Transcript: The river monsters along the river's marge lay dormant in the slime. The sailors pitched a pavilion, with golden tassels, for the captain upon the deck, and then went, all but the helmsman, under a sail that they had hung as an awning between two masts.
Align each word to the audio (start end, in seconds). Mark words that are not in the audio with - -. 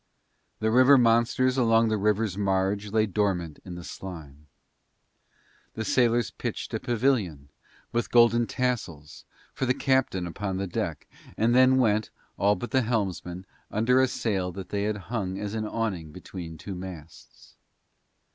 The 0.61 0.71
river 0.71 0.97
monsters 0.97 1.59
along 1.59 1.89
the 1.89 1.97
river's 1.99 2.35
marge 2.35 2.91
lay 2.91 3.05
dormant 3.05 3.59
in 3.63 3.75
the 3.75 3.83
slime. 3.83 4.47
The 5.75 5.85
sailors 5.85 6.31
pitched 6.31 6.73
a 6.73 6.79
pavilion, 6.79 7.49
with 7.91 8.09
golden 8.09 8.47
tassels, 8.47 9.25
for 9.53 9.67
the 9.67 9.75
captain 9.75 10.25
upon 10.25 10.57
the 10.57 10.65
deck, 10.65 11.07
and 11.37 11.53
then 11.53 11.77
went, 11.77 12.09
all 12.35 12.55
but 12.55 12.71
the 12.71 12.81
helmsman, 12.81 13.45
under 13.69 14.01
a 14.01 14.07
sail 14.07 14.51
that 14.53 14.69
they 14.69 14.85
had 14.85 14.97
hung 15.13 15.37
as 15.37 15.53
an 15.53 15.67
awning 15.67 16.11
between 16.11 16.57
two 16.57 16.73
masts. 16.73 17.55